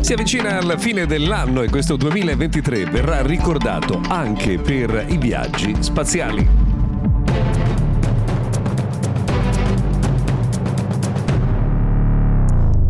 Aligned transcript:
Si 0.00 0.12
avvicina 0.12 0.58
alla 0.58 0.76
fine 0.76 1.06
dell'anno 1.06 1.62
e 1.62 1.68
questo 1.68 1.96
2023 1.96 2.84
verrà 2.86 3.22
ricordato 3.22 4.00
anche 4.08 4.58
per 4.58 5.06
i 5.08 5.16
viaggi 5.16 5.74
spaziali. 5.80 6.69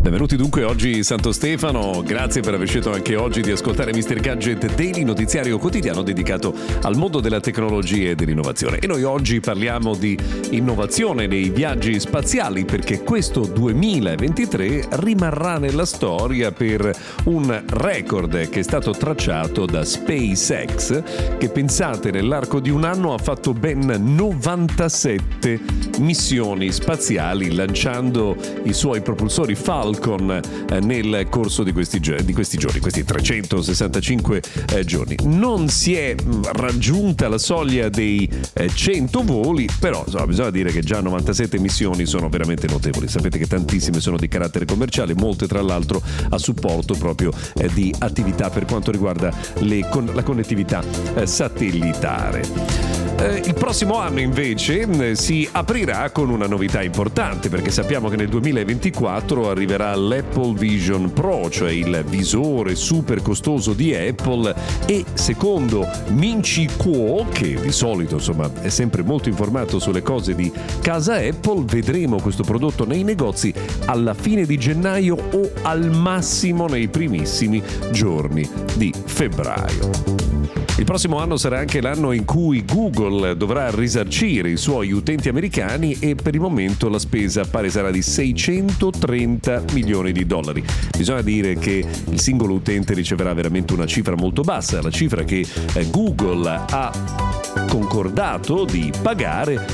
Benvenuti 0.01 0.35
dunque 0.35 0.63
oggi 0.63 1.03
Santo 1.03 1.31
Stefano, 1.31 2.01
grazie 2.03 2.41
per 2.41 2.55
aver 2.55 2.67
scelto 2.67 2.91
anche 2.91 3.15
oggi 3.15 3.41
di 3.41 3.51
ascoltare 3.51 3.93
Mr. 3.93 4.19
Gadget 4.19 4.73
Daily, 4.73 5.03
notiziario 5.03 5.59
quotidiano 5.59 6.01
dedicato 6.01 6.55
al 6.81 6.97
mondo 6.97 7.19
della 7.19 7.39
tecnologia 7.39 8.09
e 8.09 8.15
dell'innovazione. 8.15 8.79
E 8.79 8.87
noi 8.87 9.03
oggi 9.03 9.39
parliamo 9.39 9.93
di 9.93 10.17
innovazione 10.49 11.27
nei 11.27 11.49
viaggi 11.49 11.99
spaziali 11.99 12.65
perché 12.65 13.03
questo 13.03 13.41
2023 13.41 14.87
rimarrà 14.89 15.59
nella 15.59 15.85
storia 15.85 16.51
per 16.51 16.91
un 17.25 17.63
record 17.67 18.49
che 18.49 18.61
è 18.61 18.63
stato 18.63 18.93
tracciato 18.93 19.67
da 19.67 19.85
SpaceX 19.85 21.37
che 21.37 21.49
pensate 21.49 22.09
nell'arco 22.09 22.59
di 22.59 22.71
un 22.71 22.85
anno 22.85 23.13
ha 23.13 23.19
fatto 23.19 23.53
ben 23.53 23.85
97 24.03 25.59
missioni 25.99 26.71
spaziali 26.71 27.53
lanciando 27.53 28.35
i 28.63 28.73
suoi 28.73 29.01
propulsori 29.01 29.53
Falcon 29.53 29.89
Falcon 29.91 30.39
eh, 30.69 30.79
nel 30.79 31.27
corso 31.29 31.63
di 31.63 31.73
questi, 31.73 31.99
di 31.99 32.33
questi, 32.33 32.57
giorni, 32.57 32.79
questi 32.79 33.03
365 33.03 34.41
eh, 34.73 34.85
giorni. 34.85 35.15
Non 35.23 35.67
si 35.67 35.95
è 35.95 36.15
mm, 36.15 36.43
raggiunta 36.53 37.27
la 37.27 37.37
soglia 37.37 37.89
dei 37.89 38.29
100 38.73 39.19
eh, 39.19 39.23
voli, 39.23 39.67
però 39.79 40.03
insomma, 40.05 40.27
bisogna 40.27 40.51
dire 40.51 40.71
che 40.71 40.81
già 40.81 41.01
97 41.01 41.59
missioni 41.59 42.05
sono 42.05 42.29
veramente 42.29 42.67
notevoli. 42.67 43.07
Sapete 43.07 43.37
che 43.37 43.47
tantissime 43.47 43.99
sono 43.99 44.17
di 44.17 44.27
carattere 44.27 44.65
commerciale, 44.65 45.13
molte 45.13 45.47
tra 45.47 45.61
l'altro 45.61 46.01
a 46.29 46.37
supporto 46.37 46.95
proprio 46.95 47.33
di 47.73 47.93
attività 47.99 48.49
per 48.49 48.65
quanto 48.65 48.91
riguarda 48.91 49.33
le, 49.59 49.87
la 50.13 50.23
connettività 50.23 50.83
satellitare. 51.23 53.00
Eh, 53.21 53.43
il 53.45 53.53
prossimo 53.53 53.99
anno 53.99 54.19
invece 54.19 54.87
mm, 54.87 55.11
si 55.11 55.47
aprirà 55.51 56.09
con 56.09 56.31
una 56.31 56.47
novità 56.47 56.81
importante 56.81 57.49
perché 57.49 57.69
sappiamo 57.69 58.09
che 58.09 58.15
nel 58.15 58.29
2024 58.29 59.47
arriverà 59.47 59.93
l'Apple 59.93 60.53
Vision 60.53 61.13
Pro, 61.13 61.47
cioè 61.51 61.69
il 61.69 62.03
visore 62.07 62.73
super 62.73 63.21
costoso 63.21 63.73
di 63.73 63.93
Apple 63.93 64.55
e 64.87 65.05
secondo 65.13 65.87
Minci 66.07 66.67
Kuo, 66.75 67.27
che 67.31 67.61
di 67.61 67.71
solito 67.71 68.15
insomma 68.15 68.49
è 68.59 68.69
sempre 68.69 69.03
molto 69.03 69.29
informato 69.29 69.77
sulle 69.77 70.01
cose 70.01 70.33
di 70.33 70.51
casa 70.81 71.17
Apple, 71.17 71.65
vedremo 71.65 72.19
questo 72.19 72.41
prodotto 72.41 72.87
nei 72.87 73.03
negozi 73.03 73.53
alla 73.85 74.15
fine 74.15 74.47
di 74.47 74.57
gennaio 74.57 75.15
o 75.15 75.51
al 75.61 75.91
massimo 75.91 76.65
nei 76.65 76.87
primissimi 76.87 77.61
giorni 77.91 78.49
di 78.73 78.91
febbraio. 79.05 80.30
Il 80.77 80.85
prossimo 80.85 81.19
anno 81.19 81.37
sarà 81.37 81.59
anche 81.59 81.81
l'anno 81.81 82.11
in 82.11 82.25
cui 82.25 82.65
Google 82.65 83.37
dovrà 83.37 83.69
risarcire 83.69 84.49
i 84.49 84.57
suoi 84.57 84.91
utenti 84.91 85.29
americani 85.29 85.97
e 85.99 86.15
per 86.15 86.33
il 86.33 86.41
momento 86.41 86.89
la 86.89 86.97
spesa 86.97 87.45
pare 87.45 87.69
sarà 87.69 87.91
di 87.91 88.01
630 88.01 89.63
milioni 89.73 90.11
di 90.11 90.25
dollari. 90.25 90.63
Bisogna 90.97 91.21
dire 91.21 91.55
che 91.55 91.85
il 92.09 92.19
singolo 92.19 92.53
utente 92.53 92.93
riceverà 92.93 93.33
veramente 93.33 93.73
una 93.73 93.85
cifra 93.85 94.15
molto 94.15 94.41
bassa, 94.41 94.81
la 94.81 94.89
cifra 94.89 95.23
che 95.23 95.45
eh, 95.73 95.89
Google 95.89 96.49
ha 96.49 96.91
concordato 97.67 98.65
di 98.65 98.91
pagare 99.01 99.65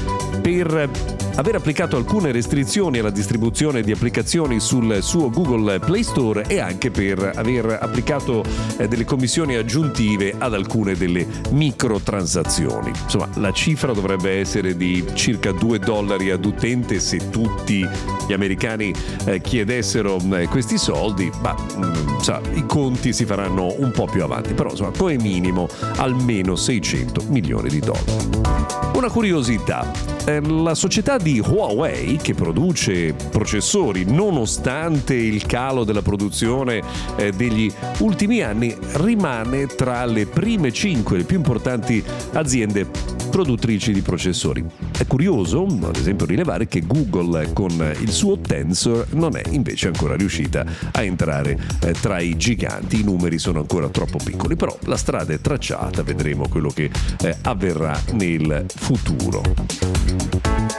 per 0.41 1.16
aver 1.37 1.55
applicato 1.55 1.97
alcune 1.97 2.31
restrizioni 2.31 2.97
alla 2.97 3.11
distribuzione 3.11 3.81
di 3.81 3.91
applicazioni 3.91 4.59
sul 4.59 5.03
suo 5.03 5.29
Google 5.29 5.79
Play 5.79 6.03
Store 6.03 6.43
e 6.47 6.59
anche 6.59 6.89
per 6.89 7.31
aver 7.35 7.77
applicato 7.79 8.43
eh, 8.77 8.87
delle 8.87 9.05
commissioni 9.05 9.55
aggiuntive 9.55 10.33
ad 10.37 10.55
alcune 10.55 10.95
delle 10.95 11.27
microtransazioni. 11.51 12.91
Insomma, 13.03 13.29
la 13.35 13.51
cifra 13.51 13.93
dovrebbe 13.93 14.39
essere 14.39 14.75
di 14.75 15.05
circa 15.13 15.51
2 15.51 15.79
dollari 15.79 16.31
ad 16.31 16.43
utente 16.43 16.99
se 16.99 17.29
tutti 17.29 17.87
gli 18.27 18.33
americani 18.33 18.91
eh, 19.25 19.39
chiedessero 19.39 20.17
eh, 20.33 20.47
questi 20.47 20.77
soldi, 20.77 21.31
ma 21.41 21.55
mm, 21.55 22.17
sa, 22.19 22.41
i 22.53 22.65
conti 22.65 23.13
si 23.13 23.25
faranno 23.25 23.75
un 23.77 23.91
po' 23.91 24.05
più 24.05 24.23
avanti, 24.23 24.55
però 24.55 24.71
insomma, 24.71 24.91
come 24.97 25.17
minimo 25.17 25.67
almeno 25.97 26.55
600 26.55 27.25
milioni 27.27 27.69
di 27.69 27.79
dollari. 27.79 28.85
Una 28.93 29.09
curiosità, 29.11 29.91
la 30.25 30.73
società 30.73 31.17
di 31.17 31.26
Huawei 31.35 32.17
che 32.21 32.33
produce 32.33 33.13
processori 33.13 34.05
nonostante 34.05 35.13
il 35.13 35.45
calo 35.45 35.83
della 35.83 36.01
produzione 36.01 36.81
eh, 37.17 37.31
degli 37.31 37.71
ultimi 37.99 38.41
anni 38.41 38.75
rimane 38.93 39.67
tra 39.67 40.05
le 40.05 40.25
prime 40.25 40.71
5 40.71 41.17
le 41.17 41.23
più 41.23 41.37
importanti 41.37 42.03
aziende 42.33 42.87
produttrici 43.29 43.93
di 43.93 44.01
processori. 44.01 44.65
È 44.97 45.05
curioso, 45.05 45.65
ad 45.65 45.95
esempio, 45.95 46.25
rilevare 46.25 46.67
che 46.67 46.81
Google 46.85 47.53
con 47.53 47.71
il 47.99 48.11
suo 48.11 48.39
Tensor 48.39 49.07
non 49.11 49.35
è 49.35 49.43
invece 49.49 49.87
ancora 49.87 50.15
riuscita 50.15 50.65
a 50.91 51.03
entrare 51.03 51.57
eh, 51.81 51.91
tra 51.91 52.19
i 52.19 52.35
giganti, 52.37 53.01
i 53.01 53.03
numeri 53.03 53.37
sono 53.37 53.59
ancora 53.59 53.89
troppo 53.89 54.17
piccoli, 54.23 54.55
però 54.55 54.75
la 54.85 54.97
strada 54.97 55.33
è 55.33 55.39
tracciata, 55.39 56.03
vedremo 56.03 56.47
quello 56.49 56.69
che 56.69 56.89
eh, 57.21 57.37
avverrà 57.43 57.99
nel 58.13 58.65
futuro. 58.67 59.96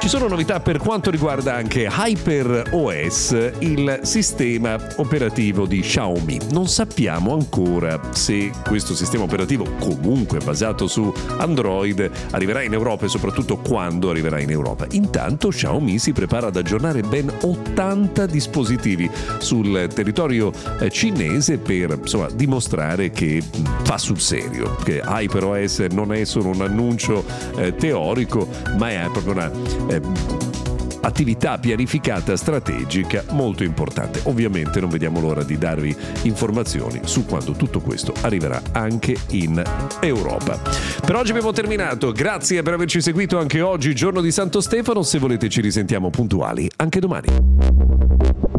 Ci 0.09 0.17
sono 0.17 0.29
novità 0.29 0.61
per 0.61 0.79
quanto 0.79 1.11
riguarda 1.11 1.55
anche 1.55 1.87
HyperOS, 1.91 3.53
il 3.59 4.01
sistema 4.05 4.79
operativo 4.97 5.67
di 5.67 5.81
Xiaomi. 5.81 6.39
Non 6.53 6.67
sappiamo 6.67 7.35
ancora 7.35 8.01
se 8.13 8.51
questo 8.67 8.95
sistema 8.95 9.25
operativo, 9.25 9.65
comunque 9.79 10.39
basato 10.39 10.87
su 10.87 11.13
Android, 11.37 12.11
arriverà 12.31 12.63
in 12.63 12.73
Europa 12.73 13.05
e 13.05 13.09
soprattutto 13.09 13.59
quando 13.59 14.09
arriverà 14.09 14.41
in 14.41 14.49
Europa. 14.51 14.87
Intanto 14.93 15.49
Xiaomi 15.49 15.99
si 15.99 16.13
prepara 16.13 16.47
ad 16.47 16.57
aggiornare 16.57 17.03
ben 17.03 17.31
80 17.43 18.25
dispositivi 18.25 19.11
sul 19.41 19.91
territorio 19.93 20.51
eh, 20.81 20.89
cinese 20.91 21.59
per 21.59 21.99
insomma, 22.01 22.29
dimostrare 22.31 23.11
che 23.11 23.43
fa 23.83 23.99
sul 23.99 24.21
serio, 24.21 24.75
che 24.85 25.03
HyperOS 25.05 25.81
non 25.91 26.15
è 26.15 26.25
solo 26.25 26.49
un 26.49 26.63
annuncio 26.63 27.23
eh, 27.57 27.75
teorico, 27.75 28.49
ma 28.79 28.89
è 28.89 28.95
proprio 29.21 29.33
una 29.33 29.51
eh, 29.89 30.01
attività 31.01 31.59
pianificata 31.59 32.37
strategica 32.37 33.25
molto 33.31 33.65
importante. 33.65 34.21
Ovviamente 34.25 34.81
non 34.81 34.91
vediamo 34.91 35.21
l'ora 35.21 35.43
di 35.43 35.57
darvi 35.59 35.95
informazioni 36.23 37.01
su 37.05 37.25
quando 37.25 37.53
tutto 37.53 37.81
questo 37.81 38.13
arriverà 38.23 38.61
anche 38.73 39.17
in 39.31 39.63
Europa. 40.01 40.61
Per 41.05 41.17
oggi 41.17 41.31
abbiamo 41.31 41.53
terminato, 41.53 42.13
grazie 42.13 42.63
per 42.63 42.75
averci 42.75 43.01
seguito 43.01 43.39
anche 43.39 43.61
oggi, 43.61 43.95
giorno 43.95 44.21
di 44.21 44.31
Santo 44.31 44.61
Stefano, 44.61 45.03
se 45.03 45.19
volete 45.19 45.49
ci 45.49 45.61
risentiamo 45.61 46.11
puntuali 46.11 46.71
anche 46.77 47.01
domani. 47.01 48.58